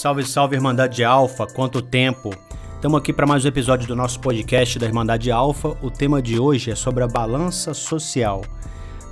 [0.00, 2.30] Salve, salve, Irmandade Alfa, quanto tempo!
[2.76, 5.76] Estamos aqui para mais um episódio do nosso podcast da Irmandade Alfa.
[5.82, 8.44] O tema de hoje é sobre a balança social.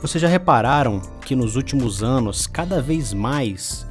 [0.00, 3.84] Vocês já repararam que nos últimos anos, cada vez mais,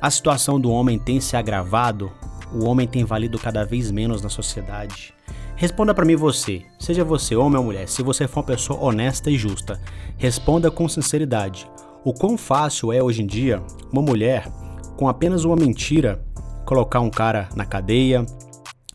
[0.00, 2.10] a situação do homem tem se agravado?
[2.50, 5.12] O homem tem valido cada vez menos na sociedade?
[5.54, 9.30] Responda para mim você, seja você homem ou mulher, se você for uma pessoa honesta
[9.30, 9.78] e justa,
[10.16, 11.70] responda com sinceridade.
[12.02, 13.62] O quão fácil é hoje em dia
[13.92, 14.50] uma mulher
[14.96, 16.22] com apenas uma mentira,
[16.64, 18.24] colocar um cara na cadeia,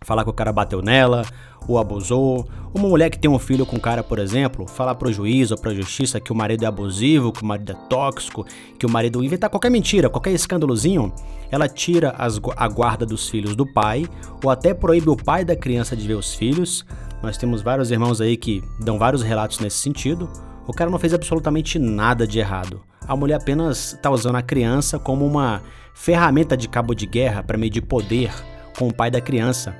[0.04, 1.24] falar que o cara bateu nela,
[1.68, 2.48] ou abusou.
[2.74, 5.58] Uma mulher que tem um filho com um cara, por exemplo, falar pro juiz ou
[5.58, 8.46] pra justiça que o marido é abusivo, que o marido é tóxico,
[8.80, 11.12] que o marido inventar qualquer mentira, qualquer escândalozinho,
[11.52, 14.06] ela tira as, a guarda dos filhos do pai,
[14.44, 16.86] ou até proíbe o pai da criança de ver os filhos.
[17.22, 20.30] Nós temos vários irmãos aí que dão vários relatos nesse sentido.
[20.68, 22.82] O cara não fez absolutamente nada de errado.
[23.08, 25.62] A mulher apenas está usando a criança como uma
[25.94, 28.32] ferramenta de cabo de guerra para medir poder
[28.78, 29.74] com o pai da criança.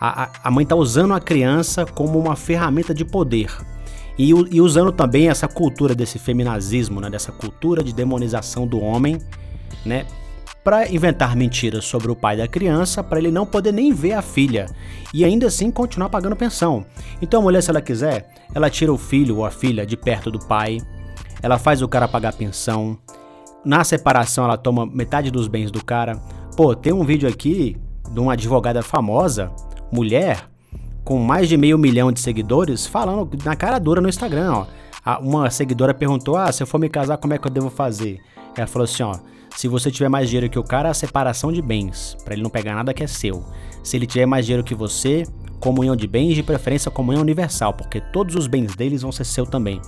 [0.00, 3.54] A, a, a mãe está usando a criança como uma ferramenta de poder.
[4.18, 9.20] E, e, usando também essa cultura desse feminazismo, né, dessa cultura de demonização do homem,
[9.84, 10.06] né,
[10.64, 14.22] para inventar mentiras sobre o pai da criança, para ele não poder nem ver a
[14.22, 14.66] filha
[15.12, 16.84] e ainda assim continuar pagando pensão.
[17.20, 20.30] Então a mulher, se ela quiser, ela tira o filho ou a filha de perto
[20.30, 20.78] do pai,
[21.42, 22.98] ela faz o cara pagar pensão,
[23.64, 26.16] na separação ela toma metade dos bens do cara.
[26.56, 27.76] Pô, tem um vídeo aqui
[28.10, 29.50] de uma advogada famosa,
[29.92, 30.48] mulher,
[31.04, 34.66] com mais de meio milhão de seguidores, falando na cara dura no Instagram, ó.
[35.20, 38.20] Uma seguidora perguntou: Ah, se eu for me casar, como é que eu devo fazer?
[38.56, 39.14] Ela falou assim: Ó,
[39.56, 42.50] se você tiver mais dinheiro que o cara, a separação de bens, para ele não
[42.50, 43.44] pegar nada que é seu.
[43.82, 45.24] Se ele tiver mais dinheiro que você,
[45.56, 49.46] comunhão de bens, de preferência comunhão universal, porque todos os bens deles vão ser seu
[49.46, 49.80] também.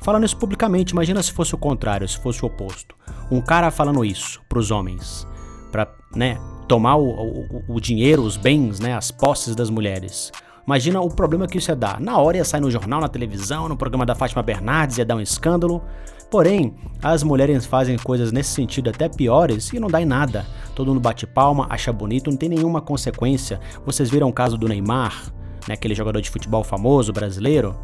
[0.00, 2.94] Falando isso publicamente, imagina se fosse o contrário, se fosse o oposto.
[3.30, 5.26] Um cara falando isso pros homens,
[5.72, 10.30] pra, né, tomar o, o, o dinheiro, os bens, né, as posses das mulheres.
[10.68, 11.98] Imagina o problema que isso ia dar.
[11.98, 15.16] Na hora ia sair no jornal, na televisão, no programa da Fátima Bernardes, ia dar
[15.16, 15.82] um escândalo.
[16.30, 20.44] Porém, as mulheres fazem coisas nesse sentido até piores e não dá em nada.
[20.74, 23.58] Todo mundo bate palma, acha bonito, não tem nenhuma consequência.
[23.86, 25.32] Vocês viram o caso do Neymar,
[25.66, 27.74] né, aquele jogador de futebol famoso brasileiro?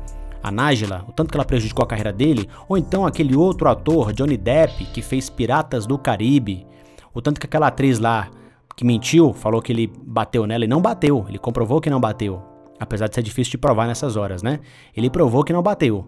[0.42, 4.12] a Nájila, o tanto que ela prejudicou a carreira dele, ou então aquele outro ator,
[4.12, 6.66] Johnny Depp, que fez Piratas do Caribe,
[7.14, 8.28] o tanto que aquela atriz lá
[8.76, 12.53] que mentiu, falou que ele bateu nela e não bateu, ele comprovou que não bateu.
[12.78, 14.60] Apesar de ser difícil de provar nessas horas, né?
[14.96, 16.06] Ele provou que não bateu.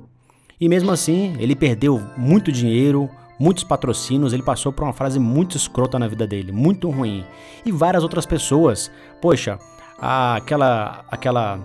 [0.61, 5.57] E mesmo assim, ele perdeu muito dinheiro, muitos patrocínios, ele passou por uma frase muito
[5.57, 7.25] escrota na vida dele, muito ruim.
[7.65, 8.91] E várias outras pessoas.
[9.21, 9.59] Poxa,
[9.99, 11.61] aquela aquela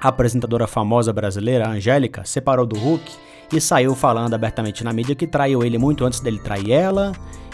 [0.00, 3.10] apresentadora famosa brasileira, Angélica, separou do Hulk
[3.52, 7.12] e saiu falando abertamente na mídia que traiu ele muito antes dele trair ela,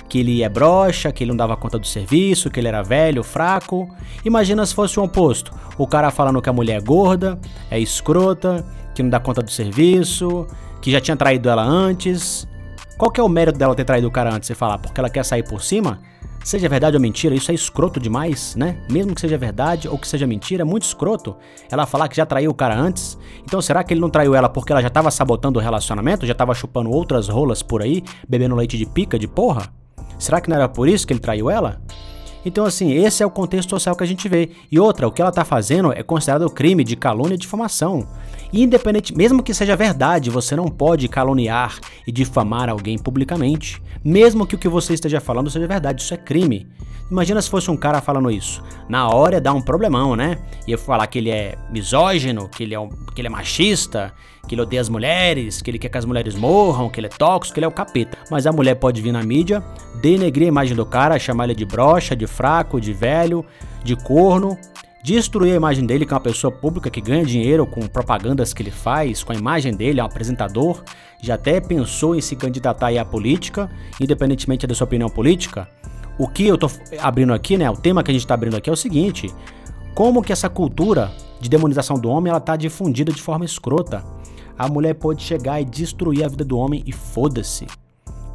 [0.09, 3.23] que ele é broxa, que ele não dava conta do serviço, que ele era velho,
[3.23, 3.89] fraco.
[4.25, 5.53] Imagina se fosse o oposto.
[5.77, 7.39] O cara falando que a mulher é gorda,
[7.71, 8.65] é escrota,
[8.95, 10.47] que não dá conta do serviço,
[10.81, 12.47] que já tinha traído ela antes.
[12.97, 14.47] Qual que é o mérito dela ter traído o cara antes?
[14.47, 15.99] Você falar porque ela quer sair por cima?
[16.45, 18.77] Seja verdade ou mentira, isso é escroto demais, né?
[18.91, 21.35] Mesmo que seja verdade ou que seja mentira, é muito escroto
[21.71, 23.19] ela falar que já traiu o cara antes.
[23.43, 26.35] Então será que ele não traiu ela porque ela já tava sabotando o relacionamento, já
[26.35, 29.73] tava chupando outras rolas por aí, bebendo leite de pica de porra?
[30.19, 31.81] Será que não era por isso que ele traiu ela?
[32.45, 34.51] Então, assim, esse é o contexto social que a gente vê.
[34.71, 38.07] E outra, o que ela tá fazendo é considerado crime de calúnia e difamação.
[38.53, 43.83] E independente, mesmo que seja verdade, você não pode caluniar e difamar alguém publicamente.
[44.05, 46.69] Mesmo que o que você esteja falando seja verdade, isso é crime.
[47.11, 48.63] Imagina se fosse um cara falando isso.
[48.89, 50.39] Na hora dá um problemão, né?
[50.67, 54.13] Ia falar que ele é misógino, que ele é, um, que ele é machista,
[54.49, 57.11] que ele odeia as mulheres, que ele quer que as mulheres morram, que ele é
[57.11, 58.17] tóxico, que ele é o capeta.
[58.31, 59.63] Mas a mulher pode vir na mídia,
[60.01, 63.45] denegrir a imagem do cara, chamar ele de broxa, de fraco, de velho,
[63.83, 64.59] de corno,
[65.03, 68.63] destruir a imagem dele, que é uma pessoa pública que ganha dinheiro com propagandas que
[68.63, 70.83] ele faz, com a imagem dele, é um apresentador,
[71.23, 73.71] já até pensou em se candidatar à política,
[74.01, 75.69] independentemente da sua opinião política.
[76.19, 76.71] O que eu tô
[77.01, 79.33] abrindo aqui, né, o tema que a gente está abrindo aqui é o seguinte:
[79.95, 84.05] como que essa cultura de demonização do homem ela tá difundida de forma escrota?
[84.57, 87.67] A mulher pode chegar e destruir a vida do homem e foda-se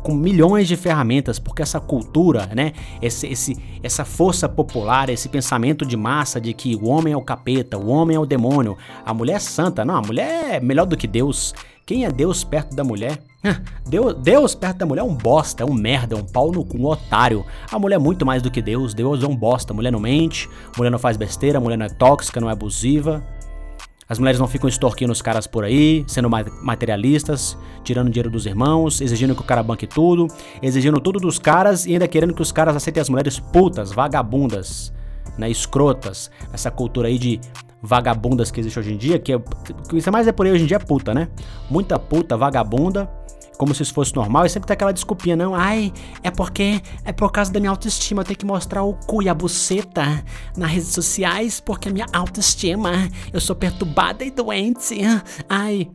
[0.03, 5.85] com milhões de ferramentas, porque essa cultura, né, esse, esse, essa força popular, esse pensamento
[5.85, 9.13] de massa de que o homem é o capeta, o homem é o demônio, a
[9.13, 11.53] mulher é santa, não, a mulher é melhor do que Deus.
[11.89, 13.19] Quem é Deus perto da mulher?
[13.89, 16.63] Deus, Deus perto da mulher é um bosta, é um merda, é um pau no
[16.63, 17.43] cu, um otário.
[17.71, 20.47] A mulher é muito mais do que Deus, Deus é um bosta, mulher não mente,
[20.77, 23.25] mulher não faz besteira, mulher não é tóxica, não é abusiva.
[24.07, 29.01] As mulheres não ficam extorquindo os caras por aí, sendo materialistas, tirando dinheiro dos irmãos,
[29.01, 30.27] exigindo que o cara banque tudo,
[30.61, 34.93] exigindo tudo dos caras e ainda querendo que os caras aceitem as mulheres putas, vagabundas,
[35.39, 36.29] né, escrotas.
[36.53, 37.41] Essa cultura aí de
[37.81, 39.39] vagabundas que existe hoje em dia, que, é,
[39.89, 41.29] que isso é mais é por aí hoje em dia é puta, né?
[41.69, 43.09] Muita puta, vagabunda,
[43.57, 45.91] como se isso fosse normal, e sempre tem aquela desculpinha, não, ai,
[46.23, 49.29] é porque é por causa da minha autoestima, eu tenho que mostrar o cu e
[49.29, 50.23] a buceta
[50.55, 52.91] nas redes sociais, porque a minha autoestima,
[53.33, 54.99] eu sou perturbada e doente,
[55.49, 55.89] ai.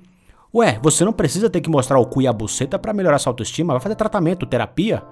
[0.54, 3.30] Ué, você não precisa ter que mostrar o cu e a buceta para melhorar sua
[3.30, 5.02] autoestima, vai fazer tratamento, terapia,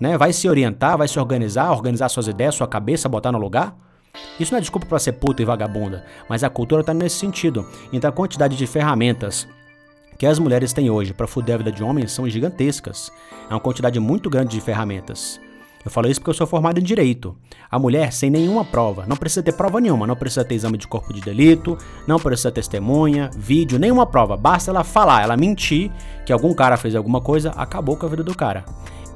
[0.00, 0.16] né?
[0.16, 3.76] Vai se orientar, vai se organizar, organizar suas ideias, sua cabeça, botar no lugar.
[4.38, 7.68] Isso não é desculpa para ser puta e vagabunda, mas a cultura tá nesse sentido.
[7.92, 9.46] Então a quantidade de ferramentas
[10.18, 13.10] que as mulheres têm hoje para fuder a vida de homens são gigantescas.
[13.48, 15.40] É uma quantidade muito grande de ferramentas.
[15.82, 17.34] Eu falo isso porque eu sou formado em direito.
[17.70, 20.86] A mulher, sem nenhuma prova, não precisa ter prova nenhuma, não precisa ter exame de
[20.86, 24.36] corpo de delito, não precisa testemunha, vídeo, nenhuma prova.
[24.36, 25.90] Basta ela falar, ela mentir
[26.26, 28.66] que algum cara fez alguma coisa, acabou com a vida do cara.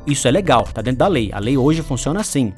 [0.07, 1.31] Isso é legal, tá dentro da lei.
[1.35, 2.53] A lei hoje funciona assim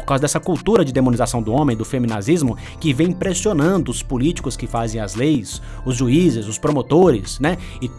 [0.00, 4.56] por causa dessa cultura de demonização do homem, do feminazismo, que vem pressionando os políticos
[4.56, 7.58] que fazem as leis, os juízes, os promotores, né?
[7.82, 7.90] E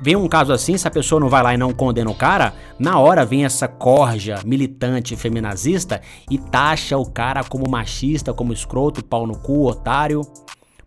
[0.00, 2.54] vem um caso assim, se a pessoa não vai lá e não condena o cara,
[2.78, 6.00] na hora vem essa corja militante feminazista
[6.30, 10.20] e taxa o cara como machista, como escroto, pau no cu, otário.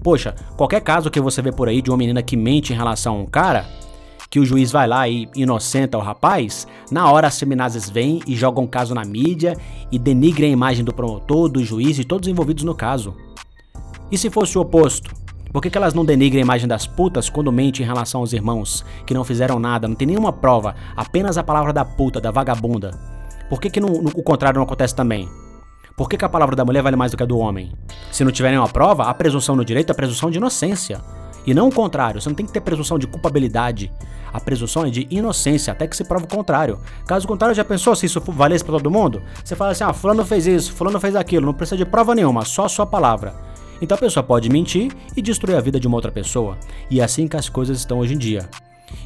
[0.03, 3.15] Poxa, qualquer caso que você vê por aí de uma menina que mente em relação
[3.15, 3.65] a um cara,
[4.29, 8.35] que o juiz vai lá e inocenta o rapaz, na hora as feminazes vêm e
[8.35, 9.57] jogam o caso na mídia
[9.91, 13.15] e denigrem a imagem do promotor, do juiz e todos envolvidos no caso.
[14.11, 15.11] E se fosse o oposto?
[15.51, 18.33] Por que, que elas não denigrem a imagem das putas quando mentem em relação aos
[18.33, 22.29] irmãos, que não fizeram nada, não tem nenhuma prova, apenas a palavra da puta, da
[22.29, 22.91] vagabunda?
[23.49, 25.27] Por que, que não, no, o contrário não acontece também?
[25.97, 27.73] Por que, que a palavra da mulher vale mais do que a do homem?
[28.11, 31.01] Se não tiver nenhuma prova, a presunção no direito é a presunção de inocência.
[31.45, 33.91] E não o contrário, você não tem que ter presunção de culpabilidade.
[34.31, 36.79] A presunção é de inocência, até que se prove o contrário.
[37.07, 39.21] Caso contrário, já pensou se isso valesse para todo mundo?
[39.43, 42.45] Você fala assim: ah, fulano fez isso, fulano fez aquilo, não precisa de prova nenhuma,
[42.45, 43.33] só a sua palavra.
[43.81, 46.57] Então a pessoa pode mentir e destruir a vida de uma outra pessoa.
[46.89, 48.49] E é assim que as coisas estão hoje em dia.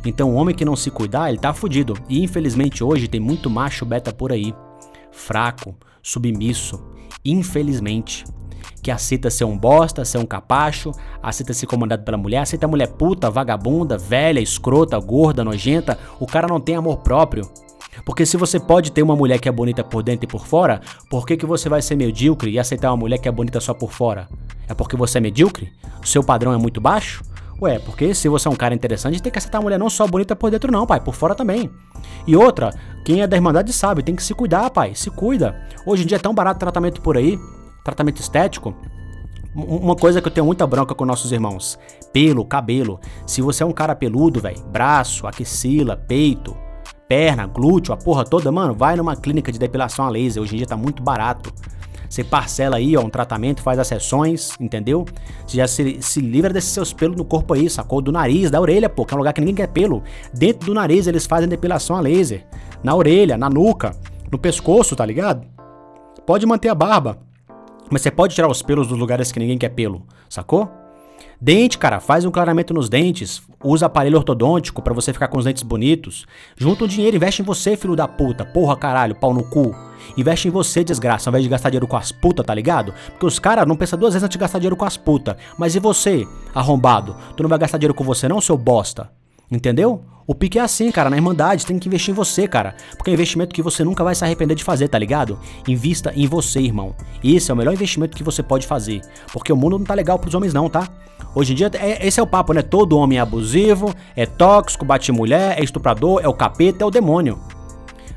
[0.03, 1.95] Então o homem que não se cuidar, ele tá fudido.
[2.09, 4.53] E infelizmente hoje tem muito macho beta por aí.
[5.11, 6.83] Fraco, submisso.
[7.23, 8.25] Infelizmente
[8.83, 10.91] que aceita ser um bosta, ser um capacho,
[11.21, 16.27] aceita ser comandado pela mulher, aceita a mulher puta, vagabunda, velha, escrota, gorda, nojenta, o
[16.27, 17.49] cara não tem amor próprio.
[18.05, 20.81] Porque se você pode ter uma mulher que é bonita por dentro e por fora,
[21.09, 23.73] por que, que você vai ser medíocre e aceitar uma mulher que é bonita só
[23.73, 24.27] por fora?
[24.67, 25.71] É porque você é medíocre?
[26.03, 27.23] O seu padrão é muito baixo?
[27.61, 30.05] Ué, porque se você é um cara interessante, tem que aceitar uma mulher não só
[30.05, 31.69] bonita por dentro, não, pai, por fora também.
[32.27, 32.71] E outra,
[33.05, 35.55] quem é da Irmandade sabe, tem que se cuidar, pai, se cuida.
[35.85, 37.39] Hoje em dia é tão barato tratamento por aí,
[37.83, 38.73] tratamento estético,
[39.55, 41.77] uma coisa que eu tenho muita bronca com nossos irmãos:
[42.11, 42.99] pelo, cabelo.
[43.27, 46.55] Se você é um cara peludo, velho, braço, axila, peito,
[47.07, 50.41] perna, glúteo, a porra toda, mano, vai numa clínica de depilação a laser.
[50.41, 51.53] Hoje em dia tá muito barato.
[52.09, 55.03] Você parcela aí, ó, um tratamento, faz as sessões, entendeu?
[55.47, 58.01] Você já se, se livra desses seus pelos no corpo aí, sacou?
[58.01, 60.03] Do nariz, da orelha, pô, que é um lugar que ninguém quer pelo.
[60.31, 62.45] Dentro do nariz eles fazem depilação a laser.
[62.83, 63.95] Na orelha, na nuca,
[64.31, 65.47] no pescoço, tá ligado?
[66.23, 67.17] Pode manter a barba.
[67.89, 70.71] Mas você pode tirar os pelos dos lugares que ninguém quer pelo, sacou?
[71.39, 75.43] Dente, cara, faz um clareamento nos dentes, usa aparelho ortodôntico para você ficar com os
[75.43, 76.25] dentes bonitos.
[76.55, 79.75] Junta um dinheiro, investe em você, filho da puta, porra caralho, pau no cu.
[80.17, 82.93] Investe em você, desgraça, ao invés de gastar dinheiro com as putas, tá ligado?
[83.11, 85.35] Porque os caras não pensam duas vezes antes de gastar dinheiro com as putas.
[85.57, 86.25] Mas e você,
[86.55, 87.15] arrombado?
[87.35, 89.11] Tu não vai gastar dinheiro com você não, seu bosta?
[89.51, 90.01] Entendeu?
[90.25, 92.75] O pique é assim, cara, na Irmandade, tem que investir em você, cara.
[92.95, 95.37] Porque é um investimento que você nunca vai se arrepender de fazer, tá ligado?
[95.67, 96.95] Invista em você, irmão.
[97.21, 99.01] Esse é o melhor investimento que você pode fazer.
[99.33, 100.87] Porque o mundo não tá legal pros homens, não, tá?
[101.35, 102.61] Hoje em dia, é, esse é o papo, né?
[102.61, 106.91] Todo homem é abusivo, é tóxico, bate mulher, é estuprador, é o capeta, é o
[106.91, 107.39] demônio.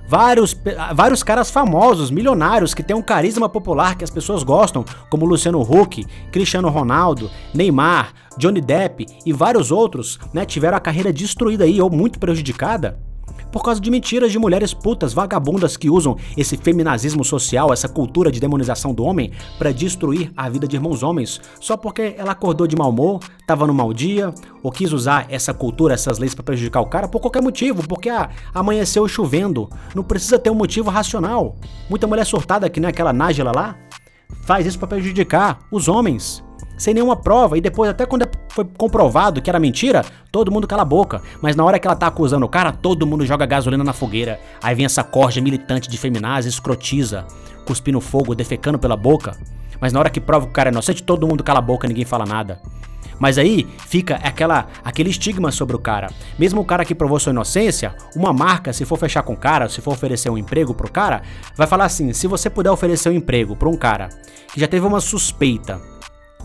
[0.09, 0.57] Vários,
[0.95, 5.61] vários caras famosos, milionários, que têm um carisma popular que as pessoas gostam, como Luciano
[5.61, 11.81] Huck, Cristiano Ronaldo, Neymar, Johnny Depp e vários outros, né, tiveram a carreira destruída aí
[11.81, 12.99] ou muito prejudicada
[13.57, 18.31] por causa de mentiras de mulheres putas, vagabundas que usam esse feminazismo social, essa cultura
[18.31, 22.67] de demonização do homem para destruir a vida de irmãos homens, só porque ela acordou
[22.67, 24.31] de mau humor, tava no mau dia,
[24.63, 28.11] ou quis usar essa cultura, essas leis para prejudicar o cara por qualquer motivo, porque
[28.11, 29.71] ah, amanheceu chovendo.
[29.95, 31.57] Não precisa ter um motivo racional.
[31.89, 33.75] Muita mulher surtada que nem aquela Nájila lá
[34.43, 36.45] faz isso para prejudicar os homens
[36.77, 40.83] sem nenhuma prova, e depois, até quando foi comprovado que era mentira, todo mundo cala
[40.83, 41.23] a boca.
[41.41, 44.39] Mas na hora que ela tá acusando o cara, todo mundo joga gasolina na fogueira.
[44.63, 47.27] Aí vem essa corja militante de feminazes, escrotiza,
[47.65, 49.37] cuspindo fogo, defecando pela boca.
[49.81, 51.89] Mas na hora que prova que o cara é inocente, todo mundo cala a boca,
[51.89, 52.61] ninguém fala nada.
[53.19, 56.11] Mas aí fica aquela, aquele estigma sobre o cara.
[56.39, 59.69] Mesmo o cara que provou sua inocência, uma marca, se for fechar com o cara,
[59.69, 61.23] se for oferecer um emprego pro cara,
[61.57, 64.11] vai falar assim: se você puder oferecer um emprego pra um cara
[64.53, 65.81] que já teve uma suspeita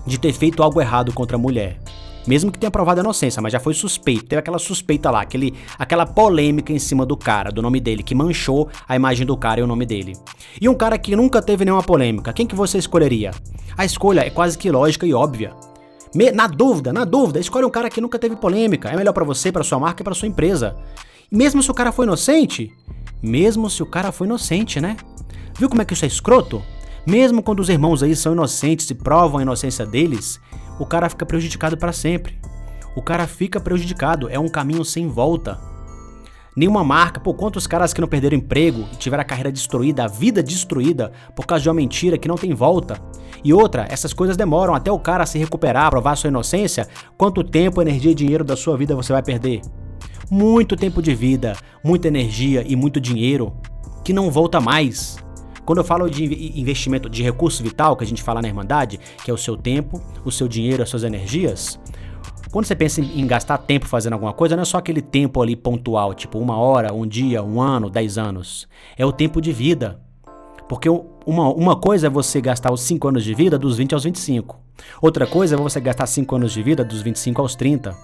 [0.06, 1.80] de ter feito algo errado contra a mulher,
[2.28, 5.54] mesmo que tenha provado a inocência, mas já foi suspeito, teve aquela suspeita lá, aquele,
[5.78, 9.60] aquela polêmica em cima do cara, do nome dele, que manchou a imagem do cara
[9.60, 10.14] e o nome dele.
[10.60, 13.32] E um cara que nunca teve nenhuma polêmica, quem que você escolheria?
[13.78, 15.54] A escolha é quase que lógica e óbvia.
[16.14, 18.90] Me, na dúvida, na dúvida, escolhe um cara que nunca teve polêmica.
[18.90, 20.76] É melhor para você, para sua marca e para sua empresa.
[21.32, 22.70] Mesmo se o cara foi inocente,
[23.24, 24.98] mesmo se o cara foi inocente, né?
[25.58, 26.62] Viu como é que isso é escroto?
[27.06, 30.40] Mesmo quando os irmãos aí são inocentes e provam a inocência deles,
[30.80, 32.40] o cara fica prejudicado para sempre.
[32.96, 35.60] O cara fica prejudicado, é um caminho sem volta.
[36.56, 40.08] Nenhuma marca, pô, quantos caras que não perderam emprego e tiveram a carreira destruída, a
[40.08, 43.02] vida destruída por causa de uma mentira que não tem volta.
[43.42, 46.88] E outra, essas coisas demoram até o cara se recuperar, provar sua inocência.
[47.18, 49.62] Quanto tempo, energia e dinheiro da sua vida você vai perder?
[50.30, 53.54] Muito tempo de vida, muita energia e muito dinheiro
[54.04, 55.18] que não volta mais.
[55.66, 56.24] Quando eu falo de
[56.60, 60.02] investimento de recurso vital, que a gente fala na Irmandade, que é o seu tempo,
[60.26, 61.80] o seu dinheiro, as suas energias,
[62.52, 65.56] quando você pensa em, gastar tempo fazendo alguma coisa, não é só aquele tempo ali
[65.56, 68.68] pontual, tipo uma hora, um dia, um ano, dez anos.
[68.98, 70.00] É o tempo de vida.
[70.68, 74.04] Porque uma, uma coisa é você gastar os 5 anos de vida dos 20 aos
[74.04, 74.60] 25.
[75.02, 77.96] Outra coisa é você gastar 5 anos de vida dos 25 aos 30.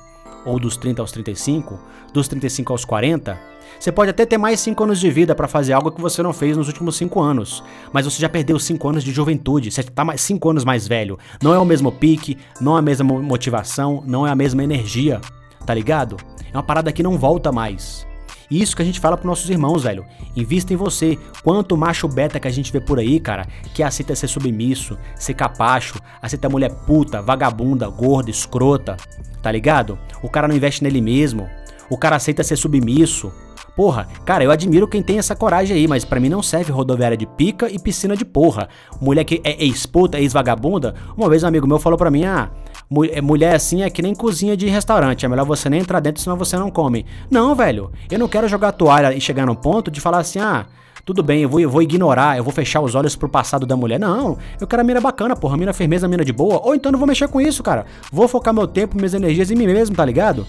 [0.48, 1.80] Ou dos 30 aos 35.
[2.14, 5.74] Dos 35 aos 40 você pode até ter mais 5 anos de vida para fazer
[5.74, 9.04] algo que você não fez nos últimos 5 anos, mas você já perdeu 5 anos
[9.04, 11.20] de juventude, você está 5 anos mais velho.
[11.42, 15.22] Não é o mesmo pique, não é a mesma motivação, não é a mesma energia,
[15.66, 16.18] tá ligado?
[16.52, 18.07] É uma parada que não volta mais.
[18.50, 20.06] E isso que a gente fala pros nossos irmãos, velho.
[20.36, 21.18] Invista em você.
[21.44, 25.34] Quanto macho beta que a gente vê por aí, cara, que aceita ser submisso, ser
[25.34, 28.98] capacho, aceita mulher puta, vagabunda, gorda, escrota,
[29.42, 29.98] tá ligado?
[30.22, 31.48] O cara não investe nele mesmo.
[31.90, 33.32] O cara aceita ser submisso,
[33.78, 37.16] Porra, cara, eu admiro quem tem essa coragem aí, mas para mim não serve rodoviária
[37.16, 38.68] de pica e piscina de porra.
[39.00, 40.96] Mulher que é ex-puta, ex-vagabunda.
[41.16, 42.50] Uma vez um amigo meu falou pra mim, ah,
[42.90, 46.38] mulher assim é que nem cozinha de restaurante, é melhor você nem entrar dentro senão
[46.38, 47.06] você não come.
[47.30, 50.66] Não, velho, eu não quero jogar toalha e chegar no ponto de falar assim, ah,
[51.08, 53.78] tudo bem, eu vou, eu vou ignorar, eu vou fechar os olhos pro passado da
[53.78, 53.98] mulher.
[53.98, 56.60] Não, eu quero a mina bacana, porra, a mina firmeza, a mina de boa.
[56.66, 57.86] Ou então não vou mexer com isso, cara.
[58.12, 60.46] Vou focar meu tempo, minhas energias em mim mesmo, tá ligado?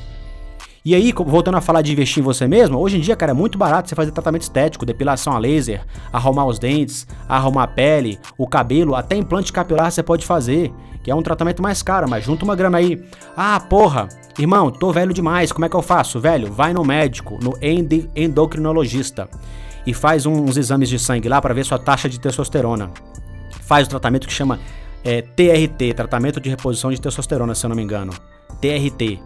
[0.88, 3.34] E aí, voltando a falar de investir em você mesmo, hoje em dia, cara, é
[3.34, 8.18] muito barato você fazer tratamento estético, depilação a laser, arrumar os dentes, arrumar a pele,
[8.38, 12.24] o cabelo, até implante capilar você pode fazer, que é um tratamento mais caro, mas
[12.24, 13.04] junta uma grana aí.
[13.36, 16.18] Ah, porra, irmão, tô velho demais, como é que eu faço?
[16.18, 17.52] Velho, vai no médico, no
[18.16, 19.28] endocrinologista
[19.86, 22.90] e faz uns exames de sangue lá para ver sua taxa de testosterona.
[23.60, 24.58] Faz o tratamento que chama
[25.04, 28.14] é, TRT, tratamento de reposição de testosterona, se eu não me engano.
[28.62, 29.20] TRT,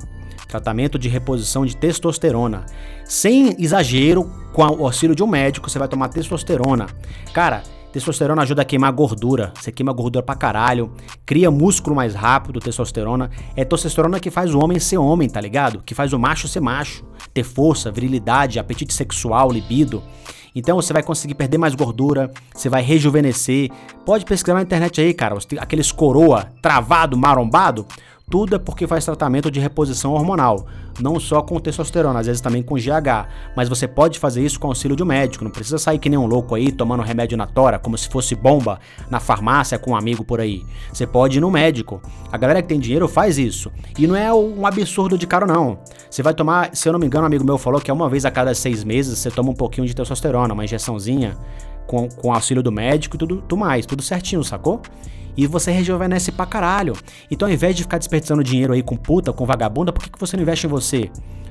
[0.46, 2.66] tratamento de reposição de testosterona.
[3.04, 6.86] Sem exagero, com o auxílio de um médico, você vai tomar testosterona.
[7.32, 9.52] Cara, testosterona ajuda a queimar gordura.
[9.58, 10.92] Você queima gordura pra caralho,
[11.24, 13.30] cria músculo mais rápido, testosterona.
[13.54, 15.82] É testosterona que faz o homem ser homem, tá ligado?
[15.84, 20.02] Que faz o macho ser macho, ter força, virilidade, apetite sexual, libido.
[20.54, 23.70] Então você vai conseguir perder mais gordura, você vai rejuvenescer.
[24.04, 27.86] Pode pesquisar na internet aí, cara, aqueles coroa travado, marombado.
[28.32, 30.64] Tudo é porque faz tratamento de reposição hormonal,
[30.98, 33.28] não só com testosterona, às vezes também com GH.
[33.54, 36.18] Mas você pode fazer isso com auxílio de um médico, não precisa sair que nem
[36.18, 39.96] um louco aí tomando remédio na tora, como se fosse bomba na farmácia com um
[39.96, 40.62] amigo por aí.
[40.90, 42.00] Você pode ir no médico.
[42.32, 43.70] A galera que tem dinheiro faz isso.
[43.98, 45.80] E não é um absurdo de caro, não.
[46.08, 48.08] Você vai tomar, se eu não me engano, um amigo meu falou que é uma
[48.08, 51.36] vez a cada seis meses você toma um pouquinho de testosterona, uma injeçãozinha
[51.86, 54.80] com, com auxílio do médico e tudo, tudo mais, tudo certinho, sacou?
[55.36, 56.94] E você rejuvenesce pra caralho.
[57.30, 60.20] Então ao invés de ficar desperdiçando dinheiro aí com puta, com vagabunda, por que, que
[60.20, 61.10] você não investe em você?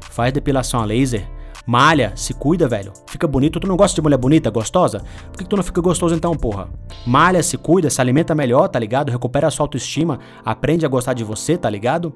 [0.09, 1.27] Faz depilação a laser,
[1.65, 2.91] malha, se cuida, velho.
[3.07, 3.59] Fica bonito.
[3.59, 4.99] Tu não gosta de mulher bonita, gostosa?
[5.29, 6.69] Por que, que tu não fica gostoso então, porra?
[7.05, 9.11] Malha, se cuida, se alimenta melhor, tá ligado?
[9.11, 12.13] Recupera a sua autoestima, aprende a gostar de você, tá ligado?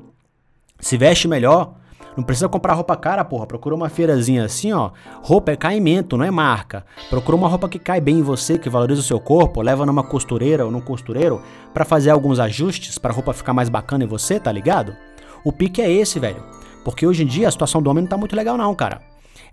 [0.79, 1.75] Se veste melhor.
[2.15, 3.45] Não precisa comprar roupa cara, porra.
[3.45, 4.91] Procura uma feirazinha assim, ó.
[5.21, 6.85] Roupa é caimento, não é marca.
[7.09, 9.61] Procura uma roupa que cai bem em você, que valoriza o seu corpo.
[9.61, 11.41] Leva numa costureira ou num costureiro
[11.73, 14.95] para fazer alguns ajustes para a roupa ficar mais bacana em você, tá ligado?
[15.43, 16.41] O pique é esse, velho.
[16.85, 19.01] Porque hoje em dia a situação do homem não tá muito legal, não, cara.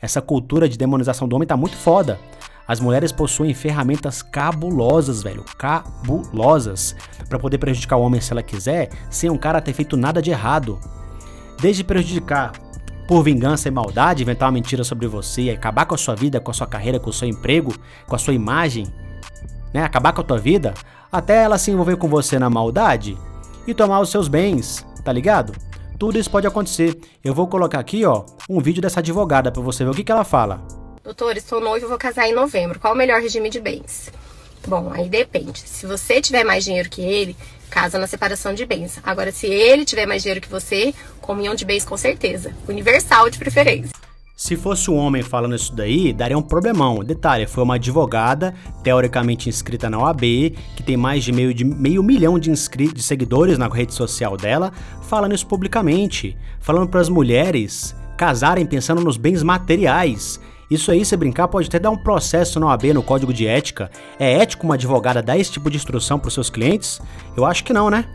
[0.01, 2.19] Essa cultura de demonização do homem tá muito foda.
[2.67, 6.95] As mulheres possuem ferramentas cabulosas, velho, cabulosas,
[7.29, 10.31] para poder prejudicar o homem se ela quiser, sem um cara ter feito nada de
[10.31, 10.79] errado.
[11.63, 12.51] Desde prejudicar
[13.07, 16.51] por vingança e maldade, inventar uma mentira sobre você, acabar com a sua vida, com
[16.51, 17.73] a sua carreira, com o seu emprego,
[18.05, 18.93] com a sua imagem,
[19.73, 19.85] né?
[19.85, 20.75] Acabar com a tua vida,
[21.11, 23.17] até ela se envolver com você na maldade
[23.65, 25.53] e tomar os seus bens, tá ligado?
[26.01, 26.99] Tudo isso pode acontecer.
[27.23, 30.11] Eu vou colocar aqui, ó, um vídeo dessa advogada para você ver o que, que
[30.11, 30.67] ela fala.
[31.05, 32.81] Doutor, estou noivo e vou casar em novembro.
[32.81, 34.11] Qual o melhor regime de bens?
[34.67, 35.61] Bom, aí depende.
[35.61, 37.37] Se você tiver mais dinheiro que ele,
[37.73, 39.01] casa na separação de bens.
[39.03, 42.55] Agora, se ele tiver mais dinheiro que você, comunhão de bens com certeza.
[42.69, 43.91] Universal de preferência.
[44.37, 47.03] Se fosse um homem falando isso daí, daria um problemão.
[47.03, 50.21] Detalhe, foi uma advogada, teoricamente inscrita na OAB,
[50.77, 54.71] que tem mais de meio, de meio milhão de, de seguidores na rede social dela,
[55.03, 60.39] falando isso publicamente, falando para as mulheres casarem pensando nos bens materiais.
[60.73, 63.91] Isso aí, se brincar, pode até dar um processo na OAB, no Código de Ética.
[64.19, 66.99] É ético uma advogada dar esse tipo de instrução para os seus clientes?
[67.37, 68.07] Eu acho que não, né?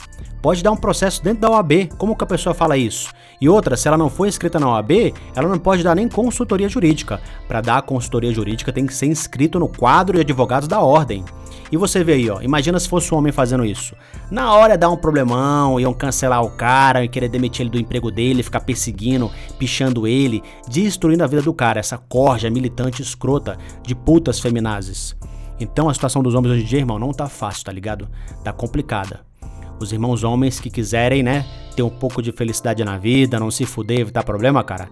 [0.42, 1.88] Pode dar um processo dentro da OAB.
[2.00, 3.14] Como que a pessoa fala isso?
[3.40, 6.68] E outra, se ela não for inscrita na OAB, ela não pode dar nem consultoria
[6.68, 7.22] jurídica.
[7.48, 11.24] Para dar consultoria jurídica tem que ser inscrito no quadro de advogados da ordem.
[11.72, 13.96] E você vê aí, ó, imagina se fosse um homem fazendo isso.
[14.32, 18.10] Na hora dá um problemão, iam cancelar o cara, iam querer demitir ele do emprego
[18.10, 23.94] dele, ficar perseguindo, pichando ele, destruindo a vida do cara, essa corja militante escrota de
[23.94, 25.16] putas feminazes.
[25.60, 28.08] Então a situação dos homens hoje em dia, irmão, não tá fácil, tá ligado?
[28.44, 29.22] Tá complicada.
[29.80, 31.46] Os irmãos homens que quiserem, né,
[31.76, 34.90] ter um pouco de felicidade na vida, não se fuder, evitar problema, cara.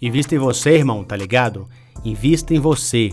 [0.00, 1.66] Invista em você, irmão, tá ligado?
[2.04, 3.12] Invista em você.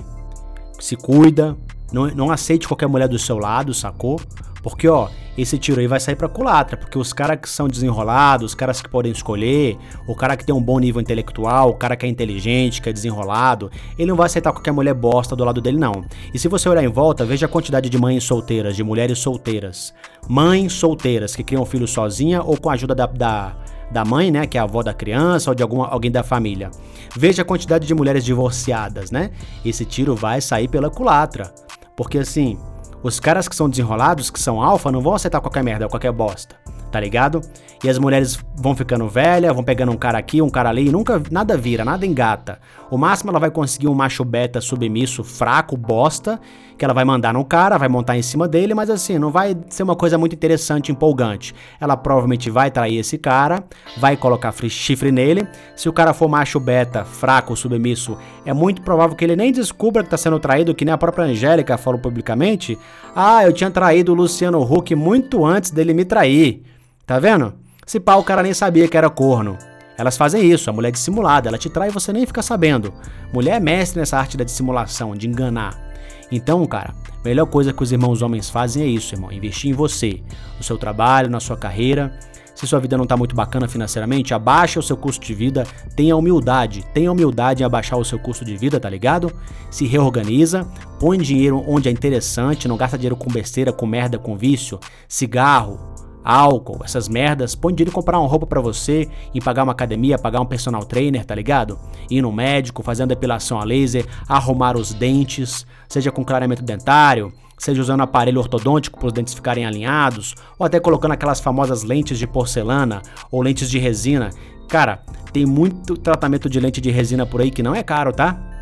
[0.80, 1.58] Se cuida,
[1.96, 4.20] não, não aceite qualquer mulher do seu lado, sacou?
[4.62, 8.52] Porque, ó, esse tiro aí vai sair pra culatra, porque os caras que são desenrolados,
[8.52, 11.96] os caras que podem escolher, o cara que tem um bom nível intelectual, o cara
[11.96, 15.62] que é inteligente, que é desenrolado, ele não vai aceitar qualquer mulher bosta do lado
[15.62, 16.04] dele, não.
[16.34, 19.94] E se você olhar em volta, veja a quantidade de mães solteiras, de mulheres solteiras.
[20.28, 23.56] Mães solteiras que criam filho sozinha ou com a ajuda da, da
[23.92, 26.72] da mãe, né, que é a avó da criança ou de alguma, alguém da família.
[27.16, 29.30] Veja a quantidade de mulheres divorciadas, né?
[29.64, 31.54] Esse tiro vai sair pela culatra.
[31.96, 32.58] Porque assim,
[33.02, 36.56] os caras que são desenrolados, que são alfa, não vão aceitar qualquer merda, qualquer bosta,
[36.92, 37.42] tá ligado?
[37.84, 40.92] E as mulheres vão ficando velhas, vão pegando um cara aqui, um cara ali, e
[40.92, 42.60] nunca nada vira, nada engata.
[42.90, 46.40] O máximo ela vai conseguir um macho beta submisso, fraco, bosta,
[46.78, 49.56] que ela vai mandar no cara, vai montar em cima dele, mas assim, não vai
[49.70, 51.56] ser uma coisa muito interessante, empolgante.
[51.80, 53.64] Ela provavelmente vai trair esse cara,
[53.98, 55.48] vai colocar chifre nele.
[55.76, 60.04] Se o cara for macho beta, fraco, submisso, é muito provável que ele nem descubra
[60.04, 62.78] que tá sendo traído, que nem a própria Angélica falou publicamente.
[63.16, 66.64] Ah, eu tinha traído o Luciano Huck muito antes dele me trair.
[67.06, 67.54] Tá vendo?
[67.86, 69.58] Se pá, o cara nem sabia que era corno.
[69.98, 72.94] Elas fazem isso, a mulher é dissimulada, ela te trai e você nem fica sabendo.
[73.34, 75.85] Mulher é mestre nessa arte da dissimulação, de enganar.
[76.32, 79.74] Então, cara, a melhor coisa que os irmãos homens fazem é isso, irmão, investir em
[79.74, 80.22] você,
[80.58, 82.18] no seu trabalho, na sua carreira.
[82.56, 86.16] Se sua vida não tá muito bacana financeiramente, abaixa o seu custo de vida, tenha
[86.16, 89.30] humildade, tenha humildade em abaixar o seu custo de vida, tá ligado?
[89.70, 90.66] Se reorganiza,
[90.98, 95.95] põe dinheiro onde é interessante, não gasta dinheiro com besteira, com merda, com vício, cigarro,
[96.26, 100.18] álcool, essas merdas, põe dinheiro em comprar uma roupa para você, em pagar uma academia,
[100.18, 101.78] pagar um personal trainer, tá ligado?
[102.10, 107.32] Ir no médico, fazer uma depilação a laser, arrumar os dentes, seja com clareamento dentário,
[107.58, 112.18] seja usando aparelho ortodôntico para os dentes ficarem alinhados, ou até colocando aquelas famosas lentes
[112.18, 114.32] de porcelana ou lentes de resina.
[114.68, 118.55] Cara, tem muito tratamento de lente de resina por aí que não é caro, tá?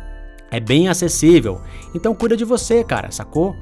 [0.50, 1.60] É bem acessível.
[1.94, 3.56] Então cuida de você, cara, sacou?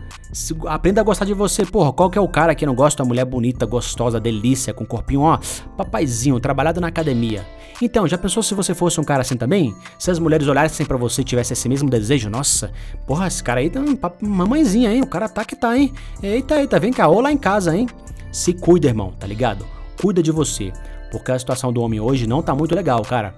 [0.67, 1.65] Aprenda a gostar de você.
[1.65, 4.85] Porra, qual que é o cara que não gosta da mulher bonita, gostosa, delícia, com
[4.85, 5.39] corpinho, ó,
[5.77, 7.47] papaizinho, trabalhado na academia?
[7.81, 9.75] Então, já pensou se você fosse um cara assim também?
[9.99, 12.31] Se as mulheres olhassem para você e tivessem esse mesmo desejo?
[12.31, 12.71] Nossa,
[13.07, 15.03] porra, esse cara aí tá uma mamãezinha, hein?
[15.03, 15.93] O cara tá que tá, hein?
[16.23, 17.89] Eita, eita, vem cá, ou lá em casa, hein?
[18.31, 19.67] Se cuida, irmão, tá ligado?
[20.01, 20.73] Cuida de você.
[21.13, 23.35] Porque a situação do homem hoje não tá muito legal, cara.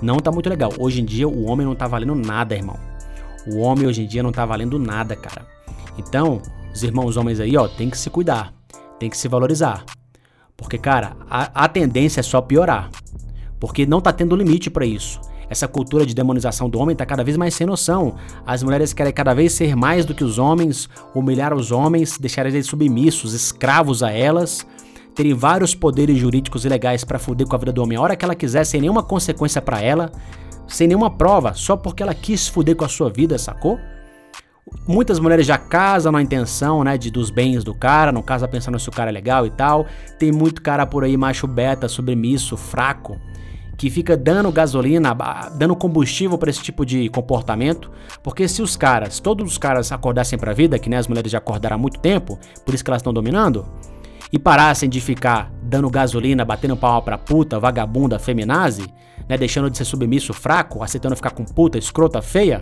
[0.00, 0.72] Não tá muito legal.
[0.78, 2.78] Hoje em dia o homem não tá valendo nada, irmão.
[3.48, 5.44] O homem hoje em dia não tá valendo nada, cara.
[5.98, 6.40] Então,
[6.72, 8.54] os irmãos homens aí, ó, tem que se cuidar,
[9.00, 9.84] tem que se valorizar.
[10.56, 12.90] Porque, cara, a, a tendência é só piorar.
[13.58, 15.20] Porque não tá tendo limite para isso.
[15.48, 18.16] Essa cultura de demonização do homem tá cada vez mais sem noção.
[18.46, 22.46] As mulheres querem cada vez ser mais do que os homens, humilhar os homens, deixar
[22.46, 24.66] eles submissos, escravos a elas,
[25.16, 28.14] terem vários poderes jurídicos e legais para foder com a vida do homem a hora
[28.14, 30.12] que ela quiser, sem nenhuma consequência para ela
[30.66, 33.78] sem nenhuma prova, só porque ela quis fuder com a sua vida, sacou?
[34.86, 38.78] Muitas mulheres já casam na intenção, né, de, dos bens do cara, não casa pensando
[38.78, 39.86] se o cara é legal e tal.
[40.18, 43.16] Tem muito cara por aí macho beta, submisso, fraco,
[43.78, 45.16] que fica dando gasolina,
[45.56, 47.92] dando combustível para esse tipo de comportamento,
[48.24, 51.38] porque se os caras, todos os caras acordassem pra vida, que né, as mulheres já
[51.38, 53.64] acordaram há muito tempo, por isso que elas estão dominando,
[54.32, 58.86] e parassem de ficar dando gasolina, batendo palma pra puta, vagabunda, feminazi,
[59.28, 62.60] né, deixando de ser submisso, fraco, aceitando ficar com puta, escrota, feia,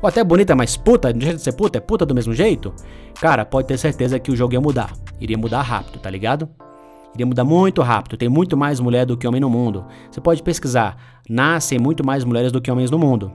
[0.00, 2.72] ou até bonita, mas puta, de jeito de ser puta, é puta do mesmo jeito,
[3.20, 4.92] cara, pode ter certeza que o jogo ia mudar.
[5.20, 6.48] Iria mudar rápido, tá ligado?
[7.14, 8.16] Iria mudar muito rápido.
[8.16, 9.84] Tem muito mais mulher do que homem no mundo.
[10.10, 10.96] Você pode pesquisar.
[11.28, 13.32] Nascem muito mais mulheres do que homens no mundo.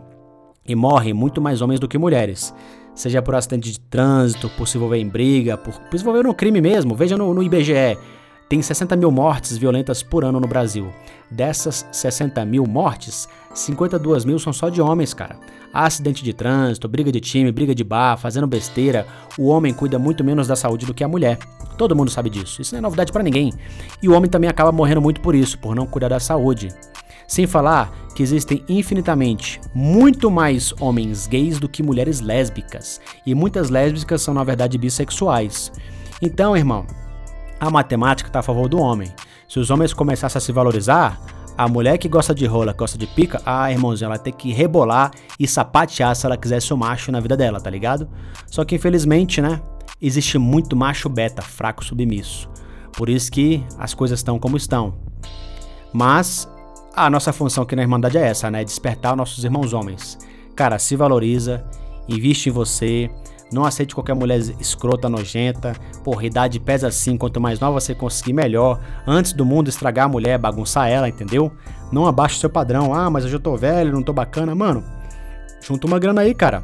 [0.66, 2.54] E morrem muito mais homens do que mulheres.
[2.96, 6.34] Seja por acidente de trânsito, por se envolver em briga, por, por se envolver no
[6.34, 6.96] crime mesmo.
[6.96, 7.98] Veja no, no IBGE.
[8.48, 10.94] Tem 60 mil mortes violentas por ano no Brasil.
[11.32, 15.38] Dessas 60 mil mortes, 52 mil são só de homens, cara.
[15.74, 19.08] Acidente de trânsito, briga de time, briga de bar, fazendo besteira.
[19.40, 21.40] O homem cuida muito menos da saúde do que a mulher.
[21.80, 22.62] Todo mundo sabe disso.
[22.62, 23.52] Isso não é novidade para ninguém.
[24.04, 26.70] E o homem também acaba morrendo muito por isso, por não cuidar da saúde.
[27.34, 33.02] Sem falar que existem infinitamente muito mais homens gays do que mulheres lésbicas.
[33.26, 35.72] E muitas lésbicas são, na verdade, bissexuais.
[36.22, 36.86] Então, irmão,
[37.60, 39.12] a matemática está a favor do homem.
[39.50, 41.20] Se os homens começassem a se valorizar,
[41.58, 45.10] a mulher que gosta de rola, gosta de pica, ah, irmãozinho, ela tem que rebolar
[45.40, 48.08] e sapatear se ela quisesse o macho na vida dela, tá ligado?
[48.46, 49.60] Só que infelizmente, né,
[50.00, 52.48] existe muito macho beta, fraco submisso.
[52.96, 55.02] Por isso que as coisas estão como estão.
[55.92, 56.48] Mas
[56.96, 58.64] a nossa função aqui na Irmandade é essa, né?
[58.64, 60.18] Despertar nossos irmãos homens.
[60.56, 61.66] Cara, se valoriza,
[62.08, 63.10] investe em você,
[63.52, 65.76] não aceite qualquer mulher escrota, nojenta.
[66.04, 67.18] Porra, idade pesa assim.
[67.18, 68.80] Quanto mais nova você conseguir, melhor.
[69.06, 71.52] Antes do mundo estragar a mulher, bagunçar ela, entendeu?
[71.92, 72.94] Não abaixe o seu padrão.
[72.94, 74.56] Ah, mas eu já tô velho, não tô bacana.
[74.56, 74.84] Mano,
[75.62, 76.64] junta uma grana aí, cara.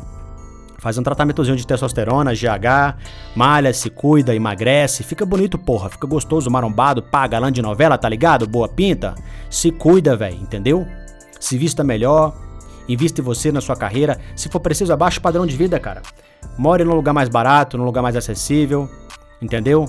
[0.79, 2.97] Faz um tratamentozinho de testosterona, GH,
[3.35, 8.07] malha, se cuida, emagrece, fica bonito, porra, fica gostoso, marombado, pá, galã de novela, tá
[8.07, 8.47] ligado?
[8.47, 9.13] Boa pinta.
[9.49, 10.87] Se cuida, velho, entendeu?
[11.39, 12.33] Se vista melhor,
[12.87, 14.19] invista em você, na sua carreira.
[14.35, 16.01] Se for preciso, abaixa o padrão de vida, cara.
[16.57, 18.89] More num lugar mais barato, num lugar mais acessível,
[19.41, 19.85] entendeu?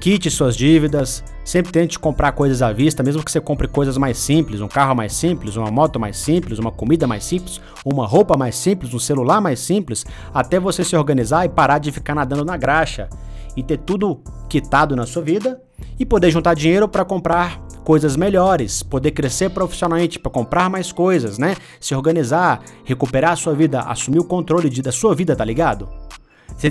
[0.00, 4.16] Quite suas dívidas, sempre tente comprar coisas à vista, mesmo que você compre coisas mais
[4.16, 8.36] simples, um carro mais simples, uma moto mais simples, uma comida mais simples, uma roupa
[8.36, 12.44] mais simples, um celular mais simples, até você se organizar e parar de ficar nadando
[12.44, 13.08] na graxa
[13.56, 15.60] e ter tudo quitado na sua vida
[15.98, 21.38] e poder juntar dinheiro para comprar coisas melhores, poder crescer profissionalmente para comprar mais coisas,
[21.38, 21.56] né?
[21.80, 25.88] Se organizar, recuperar a sua vida, assumir o controle de, da sua vida, tá ligado?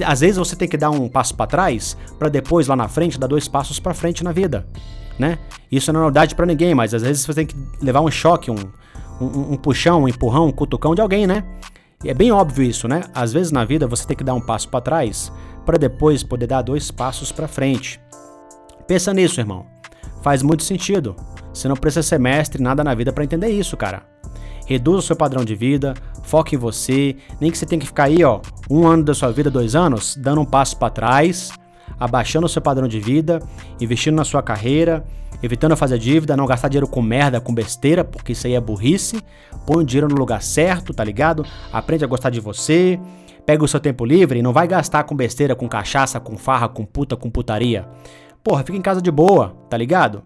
[0.06, 3.20] Às vezes você tem que dar um passo para trás para depois lá na frente
[3.20, 4.68] dar dois passos para frente na vida,
[5.18, 5.40] né?
[5.72, 8.52] Isso não é novidade para ninguém, mas às vezes você tem que levar um choque,
[8.52, 8.58] um,
[9.22, 11.44] um, um puxão, um empurrão, um cutucão de alguém, né?
[12.04, 13.02] E é bem óbvio isso, né?
[13.14, 15.32] Às vezes na vida você tem que dar um passo para trás
[15.66, 18.00] para depois poder dar dois passos para frente.
[18.88, 19.66] Pensa nisso, irmão.
[20.22, 21.16] Faz muito sentido.
[21.54, 24.04] Você não precisa ser mestre nada na vida para entender isso, cara.
[24.66, 28.04] Reduza o seu padrão de vida, foque em você, nem que você tenha que ficar
[28.04, 31.52] aí, ó, um ano da sua vida, dois anos, dando um passo para trás,
[32.00, 33.42] abaixando o seu padrão de vida,
[33.80, 35.06] investindo na sua carreira,
[35.42, 39.22] evitando fazer dívida, não gastar dinheiro com merda, com besteira, porque isso aí é burrice.
[39.66, 41.46] Põe o dinheiro no lugar certo, tá ligado?
[41.72, 43.00] Aprende a gostar de você.
[43.46, 46.68] Pega o seu tempo livre e não vai gastar com besteira, com cachaça, com farra,
[46.68, 47.88] com puta, com putaria.
[48.44, 50.24] Porra, fica em casa de boa, tá ligado?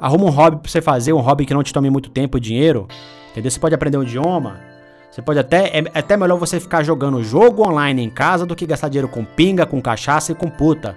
[0.00, 2.40] Arruma um hobby pra você fazer, um hobby que não te tome muito tempo e
[2.40, 2.86] dinheiro.
[3.32, 3.50] Entendeu?
[3.50, 4.69] Você pode aprender um idioma.
[5.10, 5.66] Você pode até.
[5.68, 9.08] É, é até melhor você ficar jogando jogo online em casa do que gastar dinheiro
[9.08, 10.96] com pinga, com cachaça e com puta.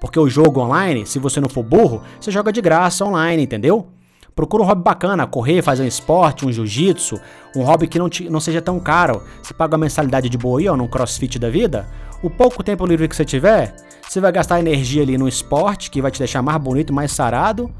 [0.00, 3.86] Porque o jogo online, se você não for burro, você joga de graça online, entendeu?
[4.34, 7.20] Procura um hobby bacana, correr, fazer um esporte, um jiu-jitsu,
[7.54, 9.22] um hobby que não, te, não seja tão caro.
[9.42, 11.86] Você paga uma mensalidade de boa aí, ó, num crossfit da vida.
[12.22, 13.74] O pouco tempo livre que você tiver,
[14.08, 17.70] você vai gastar energia ali no esporte, que vai te deixar mais bonito, mais sarado,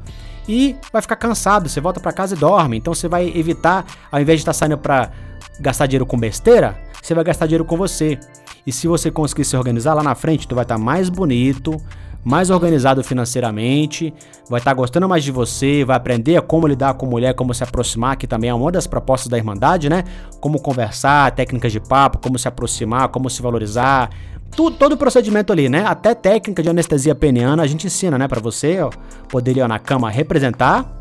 [0.47, 1.67] e vai ficar cansado.
[1.67, 2.77] Você volta para casa e dorme.
[2.77, 5.11] Então você vai evitar, ao invés de estar tá saindo para
[5.59, 8.19] gastar dinheiro com besteira, você vai gastar dinheiro com você.
[8.65, 11.75] E se você conseguir se organizar lá na frente, tu vai estar tá mais bonito,
[12.23, 14.13] mais organizado financeiramente,
[14.49, 17.63] vai estar tá gostando mais de você, vai aprender como lidar com mulher, como se
[17.63, 20.05] aproximar, que também é uma das propostas da Irmandade, né?
[20.39, 24.09] Como conversar, técnicas de papo, como se aproximar, como se valorizar,
[24.55, 25.83] todo o procedimento ali, né?
[25.85, 28.27] Até técnica de anestesia peniana a gente ensina, né?
[28.27, 28.89] Para você ó,
[29.27, 30.97] poder ir na cama representar,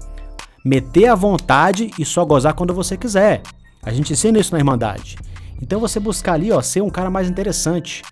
[0.65, 3.43] meter à vontade e só gozar quando você quiser.
[3.85, 5.17] A gente ensina isso na Irmandade.
[5.61, 8.03] Então você buscar ali, ó, ser um cara mais interessante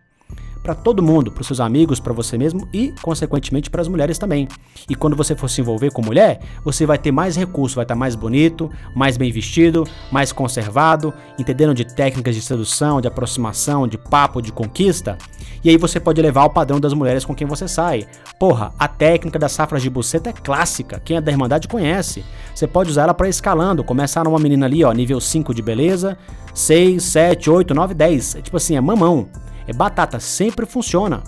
[0.63, 4.47] para todo mundo, para seus amigos, para você mesmo e, consequentemente, para as mulheres também.
[4.89, 7.95] E quando você for se envolver com mulher, você vai ter mais recursos, vai estar
[7.95, 13.97] mais bonito, mais bem vestido, mais conservado, entendendo de técnicas de sedução, de aproximação, de
[13.97, 15.17] papo, de conquista.
[15.63, 18.07] E aí você pode levar o padrão das mulheres com quem você sai.
[18.39, 22.25] Porra, a técnica das safras de buceta é clássica, quem é da Irmandade conhece.
[22.55, 26.17] Você pode usar ela para escalando, começar numa menina ali, ó, nível 5 de beleza,
[26.55, 28.37] 6, 7, 8, 9, 10.
[28.37, 29.29] É tipo assim, é mamão.
[29.71, 31.23] É batata, sempre funciona.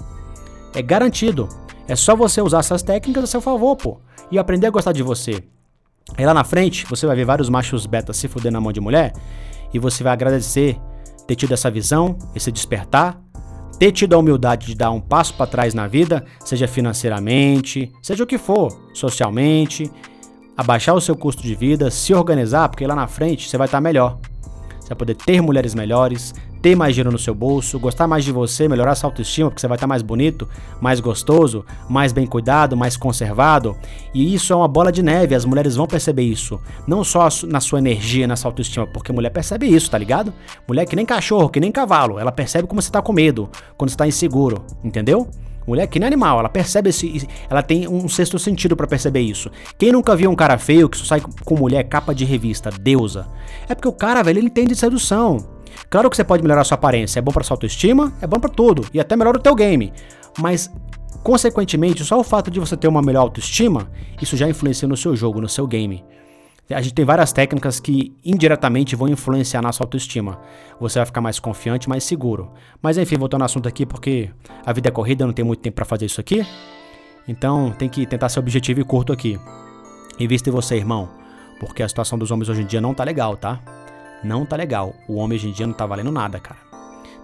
[0.75, 1.49] É garantido.
[1.87, 4.01] É só você usar essas técnicas a seu favor, pô.
[4.33, 5.45] E aprender a gostar de você.
[6.17, 8.81] Aí lá na frente, você vai ver vários machos beta se fuder na mão de
[8.81, 9.13] mulher.
[9.73, 10.77] E você vai agradecer
[11.25, 13.21] ter tido essa visão, esse despertar.
[13.79, 18.25] ter tido a humildade de dar um passo para trás na vida, seja financeiramente, seja
[18.25, 19.89] o que for, socialmente,
[20.57, 23.81] abaixar o seu custo de vida, se organizar, porque lá na frente você vai estar
[23.81, 24.19] melhor.
[24.81, 28.31] Você vai poder ter mulheres melhores, ter mais dinheiro no seu bolso, gostar mais de
[28.31, 30.49] você, melhorar sua autoestima, porque você vai estar mais bonito,
[30.81, 33.77] mais gostoso, mais bem cuidado, mais conservado.
[34.15, 36.61] E isso é uma bola de neve, as mulheres vão perceber isso.
[36.87, 40.33] Não só na sua energia, na sua autoestima, porque mulher percebe isso, tá ligado?
[40.69, 43.91] Mulher que nem cachorro, que nem cavalo, ela percebe como você tá com medo, quando
[43.91, 45.29] você tá inseguro, entendeu?
[45.67, 47.29] Mulher que nem animal, ela percebe esse.
[47.49, 49.51] Ela tem um sexto sentido para perceber isso.
[49.79, 53.29] Quem nunca viu um cara feio que só sai com mulher capa de revista, deusa?
[53.69, 55.52] É porque o cara, velho, ele entende de sedução.
[55.89, 58.51] Claro que você pode melhorar sua aparência, é bom para sua autoestima, é bom para
[58.51, 59.93] tudo e até melhora o teu game.
[60.39, 60.71] Mas
[61.23, 65.15] consequentemente, só o fato de você ter uma melhor autoestima, isso já influencia no seu
[65.15, 66.05] jogo, no seu game.
[66.71, 70.41] A gente tem várias técnicas que indiretamente vão influenciar na sua autoestima.
[70.81, 72.51] Você vai ficar mais confiante, mais seguro.
[72.81, 74.31] Mas enfim, voltando ao assunto aqui, porque
[74.65, 76.47] a vida é corrida, não tem muito tempo para fazer isso aqui.
[77.29, 79.39] Então tem que tentar ser objetivo e curto aqui.
[80.19, 81.09] Invista em você, irmão.
[81.61, 83.61] Porque a situação dos homens hoje em dia não tá legal, tá?
[84.23, 84.95] Não tá legal.
[85.09, 86.61] O homem hoje em dia não tá valendo nada, cara.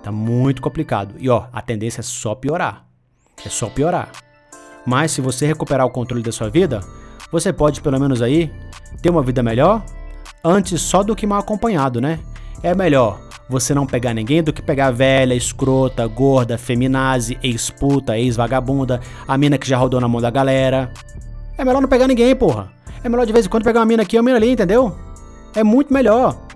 [0.03, 1.15] Tá muito complicado.
[1.19, 2.85] E ó, a tendência é só piorar.
[3.45, 4.11] É só piorar.
[4.87, 6.81] Mas se você recuperar o controle da sua vida,
[7.31, 8.51] você pode pelo menos aí
[9.03, 9.85] ter uma vida melhor
[10.43, 12.19] antes só do que mal acompanhado, né?
[12.63, 19.01] É melhor você não pegar ninguém do que pegar velha, escrota, gorda, feminazi, ex-puta, ex-vagabunda,
[19.27, 20.93] a mina que já rodou na mão da galera.
[21.57, 22.71] É melhor não pegar ninguém, porra.
[23.03, 24.97] É melhor de vez em quando pegar uma mina aqui e uma mina ali, entendeu?
[25.55, 26.48] É muito melhor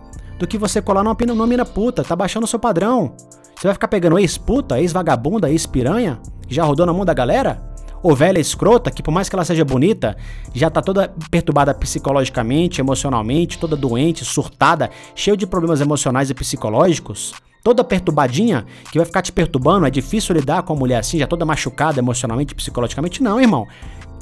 [0.43, 3.15] do que você colar numa, numa mina puta, tá baixando o seu padrão.
[3.55, 7.63] Você vai ficar pegando ex-puta, ex-vagabunda, ex-piranha, que já rodou na mão da galera?
[8.03, 10.17] Ou velha escrota, que por mais que ela seja bonita,
[10.53, 17.33] já tá toda perturbada psicologicamente, emocionalmente, toda doente, surtada, cheia de problemas emocionais e psicológicos?
[17.63, 21.27] Toda perturbadinha, que vai ficar te perturbando, é difícil lidar com uma mulher assim, já
[21.29, 23.23] toda machucada emocionalmente, psicologicamente?
[23.23, 23.69] Não, irmão.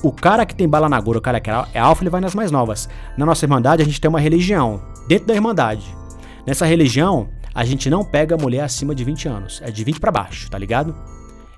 [0.02, 2.34] O cara que tem bala na agulha, o cara que é alfa, ele vai nas
[2.34, 2.90] mais novas.
[3.16, 4.82] Na nossa irmandade, a gente tem uma religião.
[5.08, 6.00] Dentro da irmandade.
[6.46, 9.60] Nessa religião, a gente não pega mulher acima de 20 anos.
[9.64, 10.94] É de 20 para baixo, tá ligado?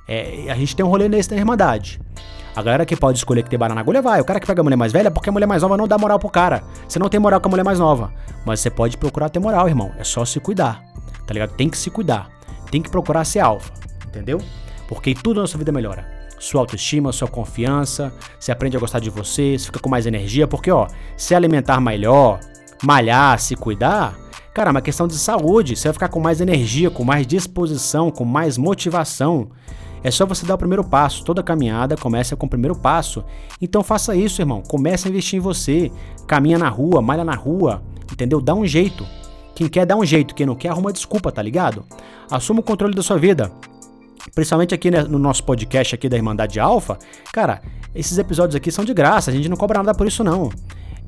[0.08, 2.00] É, a gente tem um rolê nesse na Irmandade.
[2.54, 4.20] A galera que pode escolher que tem bala na agulha vai.
[4.20, 5.96] O cara que pega a mulher mais velha porque a mulher mais nova não dá
[5.96, 6.62] moral pro cara.
[6.86, 8.12] Você não tem moral com a mulher mais nova.
[8.44, 9.92] Mas você pode procurar ter moral, irmão.
[9.98, 10.82] É só se cuidar.
[11.26, 11.54] Tá ligado?
[11.54, 12.28] Tem que se cuidar.
[12.70, 13.72] Tem que procurar ser alfa.
[14.06, 14.38] Entendeu?
[14.86, 16.06] Porque tudo na sua vida melhora.
[16.38, 18.12] Sua autoestima, sua confiança.
[18.38, 19.56] Você aprende a gostar de você.
[19.58, 20.46] Você fica com mais energia.
[20.46, 22.38] Porque, ó, se alimentar melhor,
[22.82, 24.14] malhar, se cuidar.
[24.54, 25.76] Cara, é uma questão de saúde.
[25.76, 29.50] Você vai ficar com mais energia, com mais disposição, com mais motivação.
[30.04, 31.24] É só você dar o primeiro passo.
[31.24, 33.24] Toda caminhada começa com o primeiro passo.
[33.60, 34.62] Então faça isso, irmão.
[34.68, 35.90] Comece a investir em você.
[36.26, 37.82] Caminha na rua, malha na rua.
[38.12, 38.40] Entendeu?
[38.40, 39.06] Dá um jeito.
[39.54, 41.84] Quem quer dá um jeito, quem não quer arruma desculpa, tá ligado?
[42.30, 43.52] Assuma o controle da sua vida.
[44.34, 46.98] Principalmente aqui né, no nosso podcast aqui da Irmandade Alfa,
[47.32, 47.60] cara,
[47.94, 50.50] esses episódios aqui são de graça, a gente não cobra nada por isso não.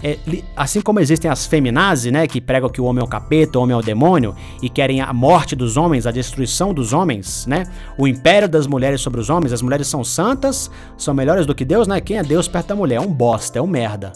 [0.06, 0.18] É,
[0.54, 3.62] assim como existem as feminazes, né, que pregam que o homem é o capeta, o
[3.62, 7.64] homem é o demônio e querem a morte dos homens, a destruição dos homens, né?
[7.96, 11.64] O império das mulheres sobre os homens, as mulheres são santas, são melhores do que
[11.64, 12.02] Deus, né?
[12.02, 12.96] Quem é Deus perto da mulher?
[12.96, 14.12] É um bosta, é um merda.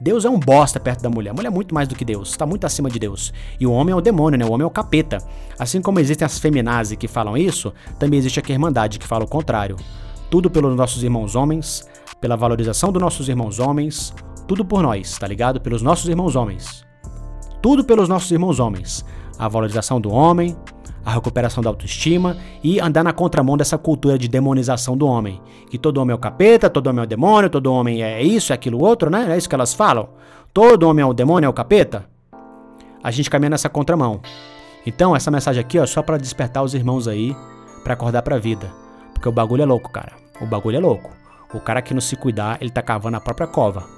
[0.00, 1.30] Deus é um bosta perto da mulher.
[1.30, 3.30] A mulher é muito mais do que Deus, está muito acima de Deus.
[3.60, 4.46] E o homem é o demônio, né?
[4.46, 5.18] O homem é o capeta.
[5.58, 9.28] Assim como existem as feminazes que falam isso, também existe a Irmandade que fala o
[9.28, 9.76] contrário.
[10.30, 11.86] Tudo pelos nossos irmãos homens,
[12.22, 14.14] pela valorização dos nossos irmãos homens,
[14.46, 15.60] tudo por nós, tá ligado?
[15.60, 16.84] Pelos nossos irmãos homens.
[17.60, 19.04] Tudo pelos nossos irmãos homens.
[19.38, 20.56] A valorização do homem,
[21.04, 25.40] a recuperação da autoestima e andar na contramão dessa cultura de demonização do homem.
[25.70, 28.52] Que todo homem é o capeta, todo homem é o demônio, todo homem é isso,
[28.52, 29.32] é aquilo outro, né?
[29.32, 30.08] É isso que elas falam.
[30.52, 32.06] Todo homem é o demônio, é o capeta.
[33.02, 34.20] A gente caminha nessa contramão.
[34.84, 37.36] Então, essa mensagem aqui, ó, só para despertar os irmãos aí,
[37.84, 38.72] para acordar pra vida.
[39.12, 40.12] Porque o bagulho é louco, cara.
[40.40, 41.10] O bagulho é louco.
[41.54, 43.95] O cara que não se cuidar, ele tá cavando a própria cova.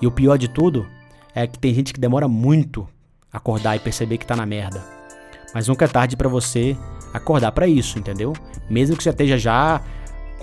[0.00, 0.86] E o pior de tudo
[1.34, 2.88] é que tem gente que demora muito
[3.32, 4.82] acordar e perceber que tá na merda.
[5.54, 6.76] Mas nunca é tarde para você
[7.12, 8.32] acordar para isso, entendeu?
[8.68, 9.80] Mesmo que você esteja já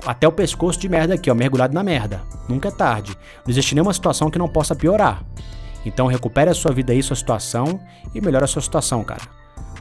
[0.06, 2.22] até o pescoço de merda aqui, ó, mergulhado na merda.
[2.48, 3.12] Nunca é tarde.
[3.46, 5.24] Não existe nenhuma situação que não possa piorar.
[5.86, 7.80] Então recupere a sua vida aí, sua situação
[8.14, 9.22] e melhore a sua situação, cara.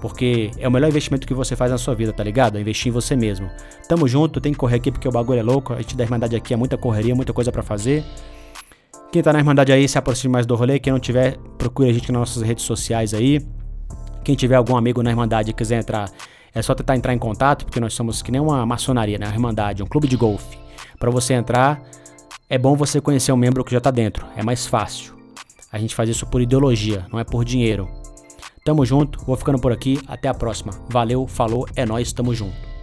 [0.01, 2.59] Porque é o melhor investimento que você faz na sua vida, tá ligado?
[2.59, 3.49] É investir em você mesmo.
[3.89, 5.73] Tamo junto, tem que correr aqui porque o bagulho é louco.
[5.73, 8.05] A gente da Irmandade aqui é muita correria, muita coisa para fazer.
[9.13, 10.79] Quem tá na Irmandade aí, se aproxime mais do rolê.
[10.79, 13.41] Quem não tiver, procure a gente nas nossas redes sociais aí.
[14.25, 16.11] Quem tiver algum amigo na Irmandade e quiser entrar,
[16.55, 19.27] é só tentar entrar em contato, porque nós somos que nem uma maçonaria, né?
[19.27, 20.59] Uma Irmandade, um clube de golfe.
[20.99, 21.83] Para você entrar,
[22.49, 24.27] é bom você conhecer um membro que já tá dentro.
[24.37, 25.15] É mais fácil.
[25.71, 27.89] A gente faz isso por ideologia, não é por dinheiro.
[28.65, 30.01] Tamo junto, vou ficando por aqui.
[30.07, 30.73] Até a próxima.
[30.89, 32.74] Valeu, falou, é nós, tamo junto.